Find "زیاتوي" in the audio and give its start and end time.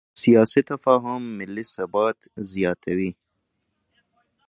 2.51-3.11